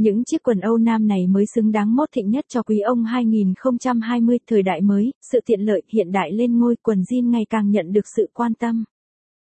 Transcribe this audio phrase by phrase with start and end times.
[0.00, 3.04] Những chiếc quần Âu Nam này mới xứng đáng mốt thịnh nhất cho quý ông
[3.04, 7.70] 2020 thời đại mới, sự tiện lợi hiện đại lên ngôi quần jean ngày càng
[7.70, 8.84] nhận được sự quan tâm.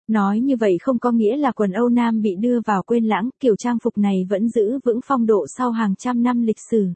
[0.08, 3.30] Nói như vậy không có nghĩa là quần Âu Nam bị đưa vào quên lãng,
[3.40, 6.86] kiểu trang phục này vẫn giữ vững phong độ sau hàng trăm năm lịch sử.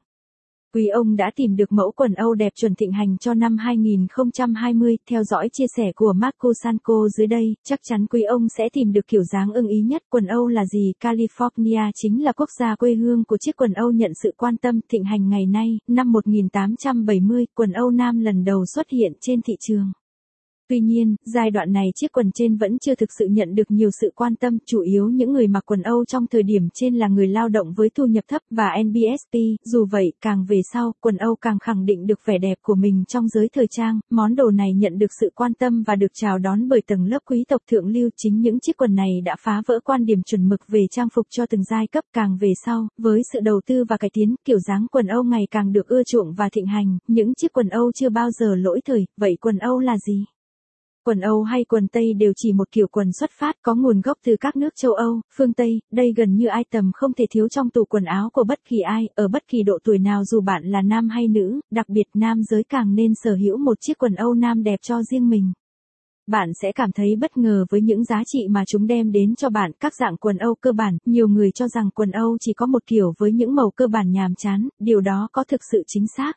[0.75, 4.97] Quý ông đã tìm được mẫu quần Âu đẹp chuẩn thịnh hành cho năm 2020,
[5.09, 8.93] theo dõi chia sẻ của Marco Sanco dưới đây, chắc chắn quý ông sẽ tìm
[8.93, 10.03] được kiểu dáng ưng ý nhất.
[10.09, 10.93] Quần Âu là gì?
[10.99, 14.79] California chính là quốc gia quê hương của chiếc quần Âu nhận sự quan tâm
[14.89, 19.53] thịnh hành ngày nay, năm 1870, quần Âu nam lần đầu xuất hiện trên thị
[19.59, 19.91] trường.
[20.69, 23.89] Tuy nhiên, giai đoạn này chiếc quần trên vẫn chưa thực sự nhận được nhiều
[24.01, 27.07] sự quan tâm, chủ yếu những người mặc quần Âu trong thời điểm trên là
[27.07, 31.17] người lao động với thu nhập thấp và NBSP, dù vậy, càng về sau, quần
[31.17, 34.51] Âu càng khẳng định được vẻ đẹp của mình trong giới thời trang, món đồ
[34.51, 37.61] này nhận được sự quan tâm và được chào đón bởi tầng lớp quý tộc
[37.71, 40.85] thượng lưu, chính những chiếc quần này đã phá vỡ quan điểm chuẩn mực về
[40.91, 42.03] trang phục cho từng giai cấp.
[42.13, 45.47] Càng về sau, với sự đầu tư và cải tiến, kiểu dáng quần Âu ngày
[45.51, 48.81] càng được ưa chuộng và thịnh hành, những chiếc quần Âu chưa bao giờ lỗi
[48.85, 50.25] thời, vậy quần Âu là gì?
[51.05, 54.17] Quần Âu hay quần Tây đều chỉ một kiểu quần xuất phát có nguồn gốc
[54.25, 57.47] từ các nước châu Âu, phương Tây, đây gần như ai tầm không thể thiếu
[57.47, 60.41] trong tủ quần áo của bất kỳ ai, ở bất kỳ độ tuổi nào dù
[60.41, 63.97] bạn là nam hay nữ, đặc biệt nam giới càng nên sở hữu một chiếc
[63.97, 65.51] quần Âu nam đẹp cho riêng mình.
[66.27, 69.49] Bạn sẽ cảm thấy bất ngờ với những giá trị mà chúng đem đến cho
[69.49, 69.71] bạn.
[69.79, 72.85] Các dạng quần Âu cơ bản, nhiều người cho rằng quần Âu chỉ có một
[72.85, 76.33] kiểu với những màu cơ bản nhàm chán, điều đó có thực sự chính xác.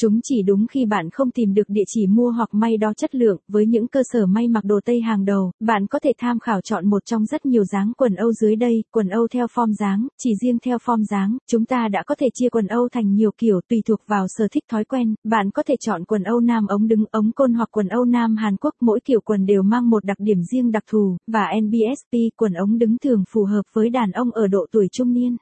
[0.00, 3.14] Chúng chỉ đúng khi bạn không tìm được địa chỉ mua hoặc may đo chất
[3.14, 6.38] lượng, với những cơ sở may mặc đồ Tây hàng đầu, bạn có thể tham
[6.38, 9.72] khảo chọn một trong rất nhiều dáng quần Âu dưới đây, quần Âu theo form
[9.72, 13.14] dáng, chỉ riêng theo form dáng, chúng ta đã có thể chia quần Âu thành
[13.14, 16.40] nhiều kiểu tùy thuộc vào sở thích thói quen, bạn có thể chọn quần Âu
[16.40, 19.62] nam ống đứng ống côn hoặc quần Âu nam Hàn Quốc, mỗi kiểu quần đều
[19.62, 23.62] mang một đặc điểm riêng đặc thù, và NBSP quần ống đứng thường phù hợp
[23.72, 25.36] với đàn ông ở độ tuổi trung niên.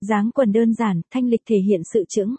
[0.00, 2.34] Dáng quần đơn giản, thanh lịch thể hiện sự trưởng